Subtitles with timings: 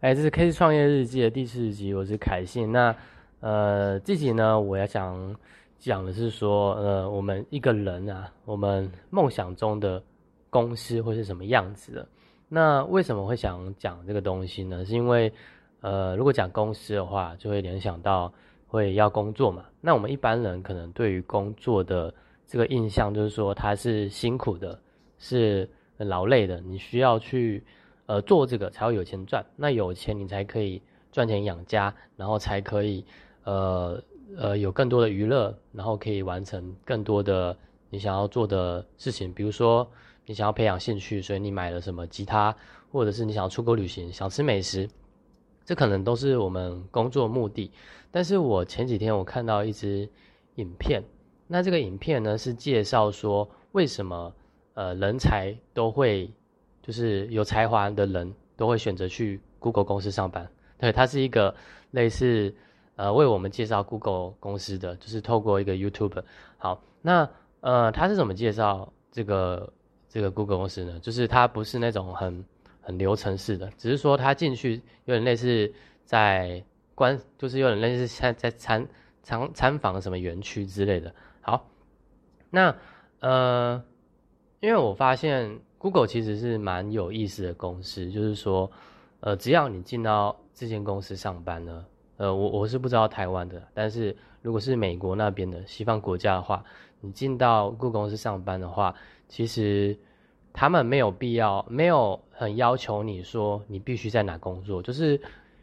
[0.00, 2.70] 哎，这是 K 创业日记的第四集，我是凯信。
[2.70, 2.94] 那
[3.40, 5.34] 呃，这集呢，我要讲
[5.76, 10.00] 讲的是说，呃，我们一个人啊，我们梦想中的
[10.50, 12.08] 公司会是什么样子的？
[12.48, 14.84] 那为什么会想讲这个东西呢？
[14.84, 15.32] 是因为
[15.80, 18.32] 呃，如果讲公司的话，就会联想到
[18.68, 19.64] 会要工作嘛。
[19.80, 22.14] 那我们一般人可能对于工作的
[22.46, 24.80] 这个印象，就是说它是辛苦的，
[25.18, 27.64] 是劳累的，你需要去。
[28.08, 30.80] 呃，做这个才会有钱赚，那有钱你才可以
[31.12, 33.04] 赚钱养家，然后才可以，
[33.44, 34.02] 呃
[34.34, 37.54] 呃，有更多的娱乐，然后可以完成更多的
[37.90, 39.30] 你想要做的事情。
[39.34, 39.86] 比如说，
[40.24, 42.56] 你想要培养兴趣，所以你买了什么吉他，
[42.90, 44.88] 或者是你想要出国旅行，想吃美食，
[45.66, 47.70] 这可能都是我们工作目的。
[48.10, 50.08] 但是我前几天我看到一支
[50.54, 51.04] 影片，
[51.46, 54.34] 那这个影片呢是介绍说为什么
[54.72, 56.30] 呃人才都会。
[56.88, 60.48] 就是有才华的人都会选择去 Google 公司上班。
[60.78, 61.54] 对，它是一个
[61.90, 62.54] 类似
[62.96, 66.22] 呃为我们介绍 Google 公司的，就是透过一个 YouTube。
[66.56, 67.28] 好，那
[67.60, 69.70] 呃他是怎么介绍这个
[70.08, 70.98] 这个 Google 公司呢？
[71.00, 72.42] 就是他不是那种很
[72.80, 75.70] 很流程式的，只是说他进去有点类似
[76.06, 76.64] 在
[76.94, 78.88] 观，就是有点类似在在参
[79.22, 81.14] 参参访什么园区之类的。
[81.42, 81.68] 好，
[82.48, 82.74] 那
[83.20, 83.84] 呃
[84.60, 85.60] 因为我发现。
[85.78, 88.68] Google 其实是蛮有意思的公司，就是说，
[89.20, 96.64] 呃，只要你进到这间公司上班呢，呃，我我是不知道台湾的，但是如果是美国那边的西方国家的话，
[97.00, 98.92] 你进到 Google 公司上班的话，
[99.28, 99.96] 其实
[100.52, 105.20] 他们没有必要，没有很要求你说你必须在哪工作，就是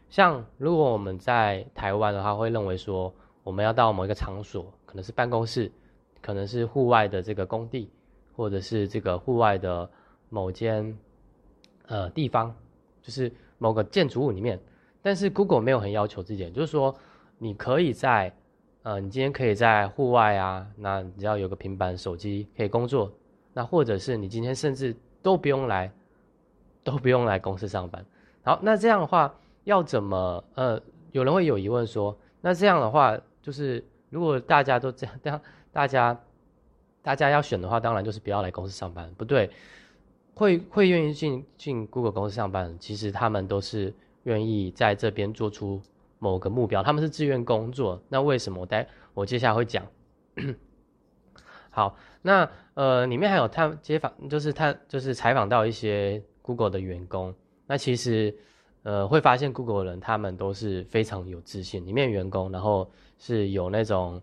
[0.08, 3.12] 像如果我们在台湾的话，会认为说
[3.44, 5.70] 我们要到某一个场所，可能是办公室，
[6.22, 7.90] 可能是户外的这个工地，
[8.34, 9.90] 或者是这个户外的。
[10.28, 10.96] 某间
[11.86, 12.54] 呃地方，
[13.02, 14.60] 就是某个建筑物里面，
[15.02, 16.94] 但是 Google 没有很要求这点，就是说
[17.38, 18.34] 你可以在
[18.82, 23.12] 呃你今天可以在户外啊，那只要有个平板手机可以工作，
[23.52, 25.90] 那或者是你今天甚至都不用来，
[26.84, 28.04] 都不用来公司上班。
[28.42, 29.34] 好，那这样的话
[29.64, 30.80] 要怎么呃？
[31.12, 35.40] 有人会有疑问说，那这样的话就是如果大家都这样，这样
[35.72, 36.20] 大家
[37.00, 39.50] 大家要选的话，当然就是不要来公司上班，不对。
[40.36, 45.80] 会会愿意进进 Google 公司上班，其实他们都是愿意在这边做出
[46.18, 48.02] 某个目标，他们是自愿工作。
[48.10, 48.66] 那为什么？
[48.66, 49.86] 待我接下来会讲。
[51.70, 57.34] 好，那呃里面还有探街访，就是探就是采访到一些 Google 的员工。
[57.66, 58.36] 那其实
[58.82, 64.20] 呃会发现 Google 人他们都是非常有自信，里面员工然后是有那种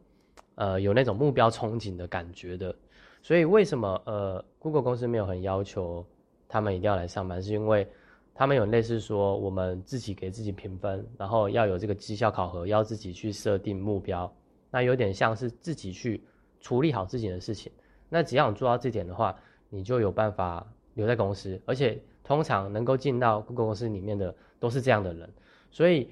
[0.53, 2.75] 呃有那种目标憧憬的感觉的。
[3.23, 6.05] 所以为什么呃，Google 公司没有很要求
[6.47, 7.87] 他们一定要来上班，是因为
[8.35, 14.29] 他们有类似说我们自己给自己评分，然后要有这个绩效考核，要自己去设定目标，
[14.69, 16.21] 那有点像是自己去
[16.59, 17.71] 处理好自己的事情。
[18.09, 19.33] 那只要你做到这点的话，
[19.69, 25.31] 你就有办法留在公司，而且通常能够进到 Google 公司里面的都是这样的人。
[25.71, 26.09] 所以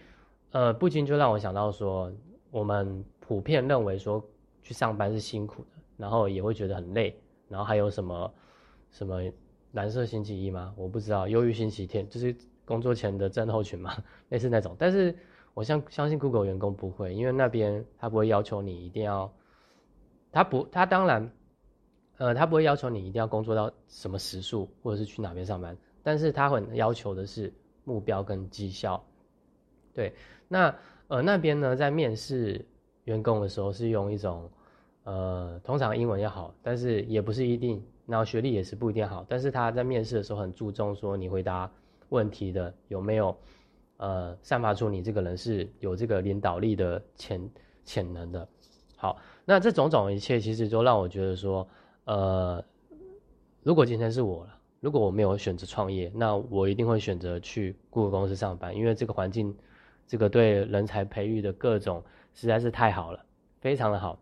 [0.51, 2.09] 呃，不禁就让我想到说，
[2.51, 4.25] 我们普遍认为说
[4.63, 5.80] 去上班是辛苦的。
[6.01, 7.15] 然后也会觉得很累，
[7.47, 8.33] 然后还有什么
[8.89, 9.21] 什么
[9.73, 10.73] 蓝色星期一吗？
[10.75, 12.35] 我不知道，忧郁星期天就是
[12.65, 13.95] 工作前的症候群嘛，
[14.29, 14.75] 类似那种。
[14.79, 15.15] 但是
[15.53, 19.31] 我相相信 Google 员工不会，因为那边他不会要求你一定要，
[20.31, 21.31] 他不，他当然，
[22.17, 27.53] 呃，他不会要求你一定要工作到什么时数，或者是去哪边上班，但是他很要求的是
[27.83, 29.05] 目标跟绩效。
[29.93, 30.15] 对，
[30.47, 30.75] 那
[31.09, 32.65] 呃那边呢，在面试
[33.03, 34.49] 员工的时候是用一种。
[35.03, 39.25] 呃，通常英文要好，但是也不是一定，然后学历也是不一定好。
[39.27, 41.71] 但是他在面试的时候很注重说你回答
[42.09, 43.35] 问题的有没有，
[43.97, 47.49] 呃，散发出你这个人是有这个领导力的潜
[47.83, 48.47] 潜能的。
[48.95, 51.67] 好，那这种种一切其实都让我觉得说，
[52.05, 52.63] 呃，
[53.63, 59.57] 如果今天是我了，如果我没有选择创业，那我一定会选择去顾问公司上班，因为这个环境，
[60.05, 62.03] 这个对人才培育的各种
[62.35, 63.25] 实在是太好了，
[63.59, 64.19] 非常的好。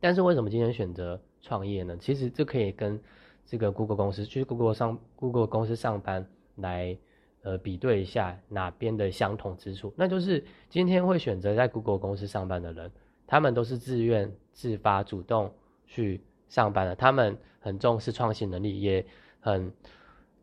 [0.00, 1.96] 但是为什么今天选择创业呢？
[1.98, 3.00] 其实这可以跟
[3.44, 6.96] 这个 Google 公司去 Google 上 Google 公司上班来
[7.42, 9.92] 呃比对一下哪边的相同之处。
[9.96, 12.92] 那就是今天会选择在 Google 公司上班的人，
[13.26, 15.52] 他们都是自愿自发主动
[15.86, 16.94] 去上班的。
[16.94, 19.04] 他们很重视创新能力，也
[19.40, 19.72] 很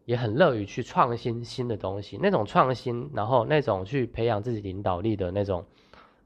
[0.05, 2.17] 也很乐于去创新新的东西。
[2.21, 5.65] 那种创新，然后那种去培养自己领导力的那种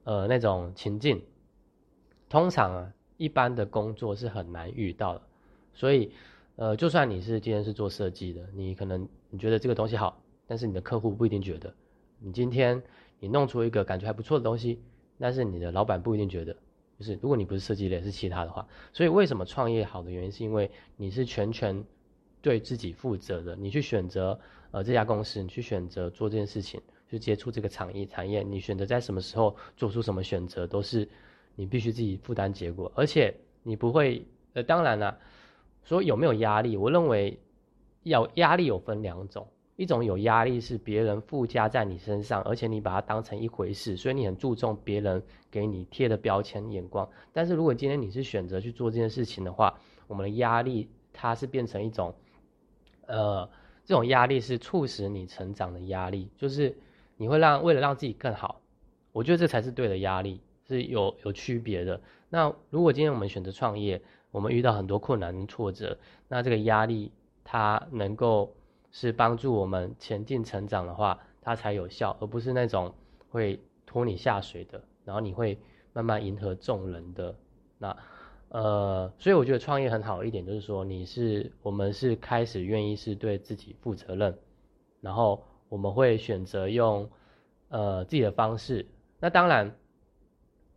[0.04, 1.22] 呃那种情境，
[2.30, 2.94] 通常啊。
[3.20, 5.22] 一般的工作是很难遇到的，
[5.74, 6.10] 所以，
[6.56, 11.74] 呃，就算你是今天是做设计的，你可能你觉得这个东西好，但是你的客户不一定觉得，
[12.20, 12.82] 你今天
[13.20, 14.80] 你弄出一个感觉还不错的东西，
[15.20, 16.56] 但是你的老板不一定觉得，
[16.98, 21.84] 就是如果你不是设计类，是其他的话，所以为什么创业好的原因，是因为你是全权
[22.42, 24.40] 对自己负责的，你去选择
[24.72, 31.06] 呃这家公司，你去选择做这件事情，去接触这个产业产业，你选择在什么时候做出什么选择，都是
[31.60, 35.18] 你必须自己负担结果，而且你不会呃，当然了，
[35.84, 37.38] 说有没有压力，我认为
[38.04, 39.46] 要压力有分两种。
[39.76, 45.22] 一种有压力是别人附加在你身上，而且你把它当成一回事，所以你很注重别人
[45.52, 47.10] 给你贴的标签眼光。
[47.34, 49.78] 但是如果今天你是选择去做这件事情的话，
[50.08, 52.16] 我们的压力它是变成一种，
[53.06, 53.50] 呃，
[53.84, 56.78] 这种压力是促使你成长的压力，就是
[57.18, 58.62] 你会让为了让自己更好，
[59.12, 62.00] 我觉得这才是对的压力，是有有区别的。
[62.30, 64.02] 那如果今天我们选择创业，
[64.32, 65.98] 我们遇到很多困难挫折，
[66.30, 67.12] 那这个压力
[67.44, 68.56] 它能够。
[68.92, 72.92] 是帮助我们前进成长的话，它才有效，而不是那种
[73.30, 75.60] 会拖你下水的，然后你会
[75.94, 77.36] 慢慢迎合众人的
[77.78, 77.96] 那
[78.50, 84.36] 呃，所以我觉得创业很好一点，就是说你是我们是开始愿意是对自己负责任，
[85.02, 87.08] 然后我们会选择用
[87.68, 88.88] 呃自己的方式。
[89.20, 89.76] 那当然，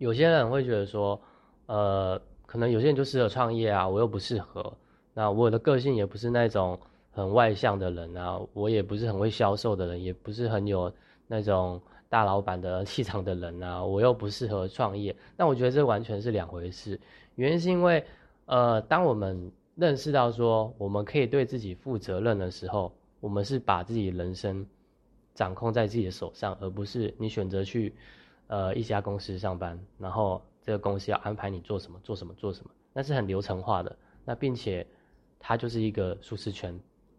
[0.03, 1.21] 有些人会觉得说，
[1.67, 4.73] 呃，可能有些人就适合创业啊，我又不适合。
[5.15, 6.79] 那我的个性也不是那种。
[7.15, 10.91] 很外向的人啊，我也不是很会销售的人，也不是很有
[11.27, 11.79] 那种
[12.09, 15.15] 大老板的气场的人啊，我又不适合创业。
[15.37, 16.99] 那我觉得这完全是两回事。
[17.35, 18.03] 原因是因为，
[18.47, 22.91] 呃，当我们认识到说我们可以对自己负责任的时候，
[23.21, 24.67] 我们是把自己人生
[25.35, 27.95] 掌控在自己的手上，而不是你选择去
[28.53, 33.97] 呃一家公司上班，然后这个公司要安排你做什么做什么做什么，那是很流程化的。
[34.27, 34.87] 那并且
[35.41, 36.79] 它就是一个舒适圈。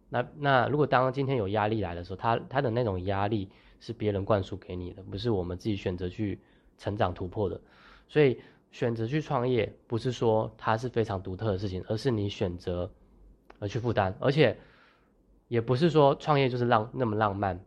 [0.10, 3.50] 那那如果当今天有压力来的时候，他他的那种压力
[3.80, 6.40] 是别人灌输给你的，不是我们自己选择去
[6.78, 7.60] 成长突破的。
[8.08, 8.40] 所以
[8.72, 12.92] 选择去创业，不是说它是非常独特的事情，而是你选择
[13.58, 14.56] 而去负担，而且
[15.48, 17.60] 也不是说创业就是浪那么浪漫，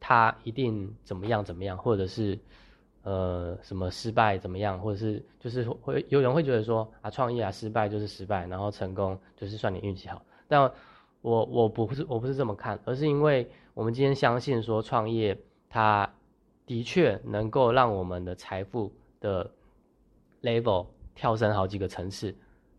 [0.00, 2.38] 它一定怎么样怎么样，或者是
[3.08, 10.70] 呃什么失败怎么样，或者是就是会有人会觉得说啊创业啊失败就是失败，然后成功就是算你运气好，但。
[11.20, 15.36] 我我不是我不是这么看，而是因为我们今天相信说创业，
[15.68, 16.08] 它
[16.64, 18.90] 的确能够让我们的财富
[19.20, 19.50] 的
[20.42, 22.32] level 跳升好几个层次。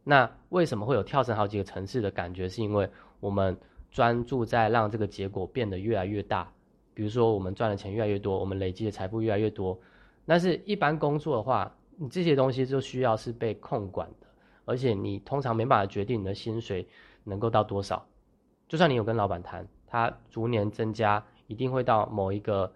[0.05, 2.47] 那为什么会有跳升好几个层次的感觉？
[2.47, 2.89] 是因为
[3.19, 3.55] 我们
[3.91, 6.49] 专注在让这个结果变得越来越大。
[6.93, 9.77] 比如说我们赚的钱越来越多，我们累积的财富越来越多。
[10.25, 14.27] 但是一般工作的话，你这些东西就需要是被控管的，
[14.65, 16.87] 而且你通常没办法决定你的薪水
[17.23, 18.05] 能够到多少。
[18.67, 22.71] 就算你有跟老板谈，他逐年增加，一定会到某一个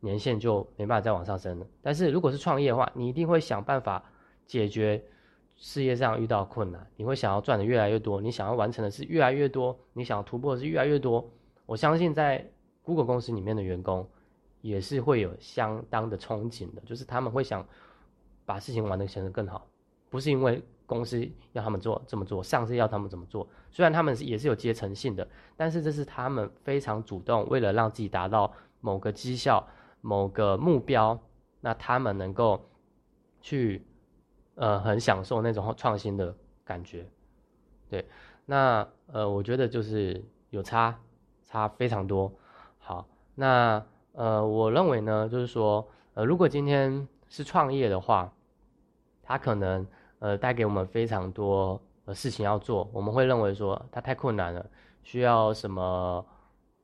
[0.00, 1.66] 年限就没办法再往上升了。
[1.82, 4.02] 但是如果是创业的话，你一定会想办法
[4.46, 5.04] 解决
[5.56, 11.30] 事业上遇到困难，你会想要赚的越来越多，你想要完成的是越来越多，你想要突破的是越来越多。
[11.66, 12.50] 我相信在
[12.82, 14.08] Google 公司里面的员工
[14.64, 17.64] 也是会有相当的憧憬的，就是他们会想
[18.44, 19.68] 把事情玩得显得更好，
[20.08, 20.62] 不是因为。
[20.86, 23.48] 公司要他们做这么做，上司要他们怎么做？
[23.70, 25.26] 虽然他们是也是有阶层性的，
[25.56, 28.52] 但是这是他们非常主动，为了让自己达到
[28.82, 29.66] 某个绩效、
[30.02, 31.18] 某个目标，
[31.62, 32.68] 那他们能够
[33.40, 33.86] 去
[34.56, 37.08] 呃很享受那种创新的感觉。
[37.88, 38.06] 对，
[38.44, 41.00] 那呃我觉得就是有差
[41.44, 42.30] 差非常多。
[42.76, 43.82] 好，那
[44.14, 48.32] 呃我认为呢，就是说呃如果今天是创业的话，
[49.22, 49.86] 他可能。
[50.20, 54.64] 呃，带给我们非常多呃事情要做，我们会认为说它太困难了，
[55.02, 56.24] 需要什么？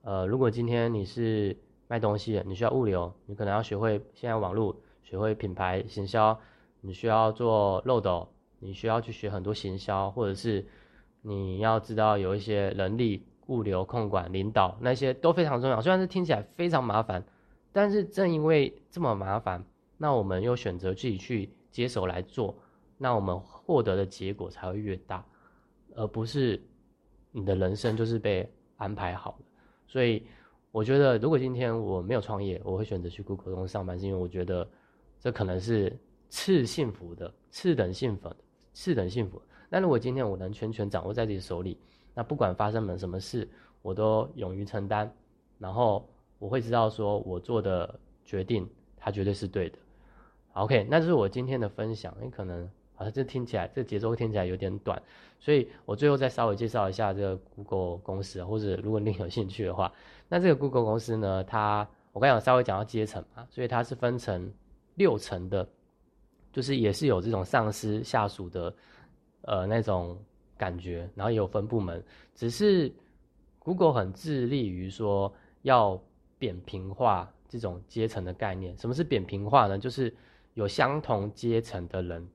[0.03, 1.57] 呃，如果今天你是
[1.89, 6.39] 卖东西的，你需要物流，你可能要学会现在网络，学会品牌行销，
[6.83, 10.67] 你需要做漏斗，你需要去学很多行销，或者是
[11.23, 15.81] 你要知道有一些人力、物流、控管、领导那些都非常重要。
[15.83, 17.23] 虽然是听起来非常麻烦，
[17.73, 19.63] 但是正因为这么麻烦，
[19.99, 22.57] 那我们又选择自己去接手来做。
[22.97, 25.25] 那我们获得的结果才会越大，
[25.95, 26.63] 而不是
[27.33, 29.45] 你的人生就是被安排好的。
[29.87, 30.27] 所以
[30.71, 34.69] 我觉得，如果今天我没有创业，我会选择去 Google 公司上班，是因为我觉得
[35.19, 38.37] 这可能是次幸福的、次等幸福的、
[38.73, 39.43] 次等幸福。
[39.69, 41.79] 那如果今天我能全权掌握在自己手里，
[42.21, 43.49] 那不管发生了什么事，
[43.81, 45.11] 我都勇于承担，
[45.59, 46.07] 然后
[46.39, 49.79] 我会知道说我做的决定，它绝对是对的。
[50.53, 52.71] OK，那这是我今天的分享，因为可能。
[52.97, 55.03] 啊，这听起来这节奏听起来有点短，
[55.39, 59.91] 所以我最后再稍微介绍一下这个 Google 公司，或者如果你有兴趣的话，
[60.29, 64.53] 那这个 Google 公司呢，它我我刚才有稍微讲到阶层嘛，所以它是分成
[64.97, 65.67] 六层的，
[66.53, 68.75] 就是也是有这种上司下属的
[69.41, 70.23] 呃那种
[70.61, 72.93] 感觉，然后也有分部门，只是
[73.59, 75.99] Google 很致力于说要
[76.39, 78.77] 扁平化这种阶层的概念。
[78.77, 79.79] 什么是扁平化呢？
[79.79, 80.15] 就是
[80.53, 82.29] 有相同阶层的人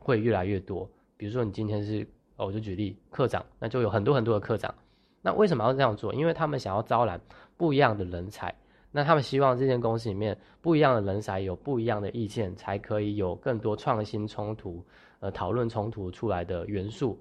[0.00, 0.90] 会越来越多。
[1.16, 2.04] 比如说你今天是
[2.36, 4.74] 哦，我就举例科长，那就有很多很多的科长。
[5.22, 6.12] 那为什么要这样做？
[6.12, 7.20] 因为他们想要招揽
[7.56, 8.52] 不一样的人才。
[8.90, 14.84] 那他们希望这间公司里面不一样的人才有不一样的意见，才可以有更多创新冲突、
[15.20, 17.18] 呃讨论冲突出来的元素。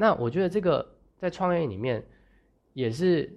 [0.00, 0.86] 那我觉得这个
[1.16, 2.06] 在创业里面
[2.72, 3.36] 也是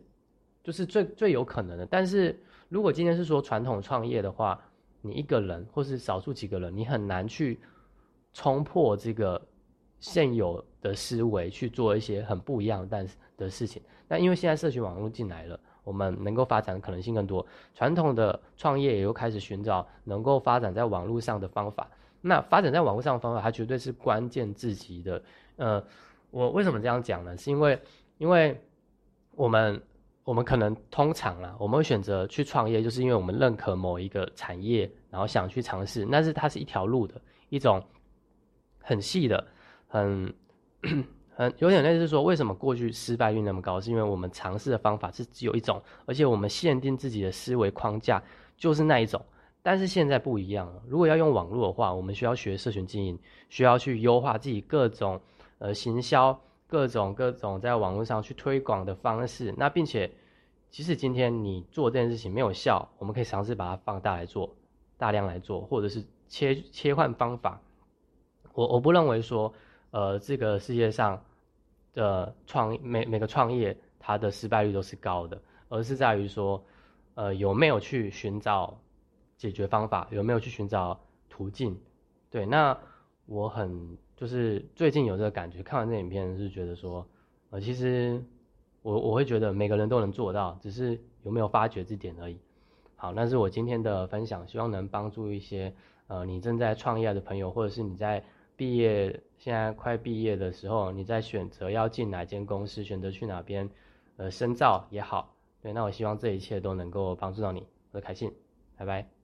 [0.64, 1.84] 就是最最有可能的。
[1.88, 2.40] 但是
[2.70, 4.62] 如果今天是说传统创业的话，
[5.02, 7.60] 你一个人或是少数几个人，你很难去
[8.32, 9.42] 冲破这个
[10.00, 13.82] 现有的思维去做一些很不一样但是的事情。
[14.08, 17.44] 那因为现在社群网络进来了，我们能够发展的可能性更多。
[17.74, 21.90] 传统的创业也又开始寻找能够发展在网络上的方法。
[22.22, 25.24] 那发展在网络上的方法，它绝对是关键至极的。
[25.56, 25.84] 呃，
[26.32, 27.38] 我为什么这样讲呢？
[27.38, 27.80] 是因为，
[28.18, 28.60] 因为
[29.36, 29.82] 我们
[30.24, 36.08] 我们可能通常啊，我们会选择去创业，就是因为我们认可某一个产业，然后想去尝试。
[36.12, 37.84] 但是它是一条路的一种
[38.80, 39.48] 很细的，
[39.88, 40.34] 很。
[41.34, 43.80] 很，有点类似说，为什么过去失败率那么高？
[43.80, 48.22] 是因为我们尝试的方法是只有一种，而且我们限定自己的思维框架
[48.58, 49.24] 就是那一种。
[49.64, 55.22] 但是现在不一样了，如果要用网络的话，我们需要学社群经营，需要去优化自己各种
[55.62, 56.38] 呃行销、
[56.68, 59.54] 各种各种在网络上去推广的方式。
[59.58, 60.12] 那并且，
[60.70, 64.54] 即使今天你做这件事情没有效，我们可以尝试把它放大来做，
[64.98, 67.62] 大量来做，或者是切切换方法。
[68.54, 69.54] 我我不认为说，
[69.92, 71.24] 呃，这个世界上。
[71.94, 75.38] 的创每每个创业，它的失败率都是高的，
[75.68, 76.64] 而是在于说，
[77.16, 78.80] 呃，有没有去寻找
[79.36, 80.98] 解决方法，有没有去寻找
[81.30, 81.78] 途径。
[82.30, 82.78] 对，那
[83.26, 87.04] 我很就是最近有这个感觉，看完这影片是觉得说，
[87.50, 88.24] 呃，其实
[88.84, 92.38] 我我会觉得每个人都能做到，只是有没有发觉这点而已。
[92.96, 95.74] 好，那是我今天的分享，希望能帮助一些
[96.06, 98.24] 呃你正在创业的朋友，或者是你在。
[98.58, 103.68] 毕业现在快毕业的时候，你在选择要进哪间公司，选择去哪边，
[104.18, 108.32] 呃，深造也好，对，那我希望这一切都能够帮助到你，我是凯信，
[108.78, 109.21] 拜拜。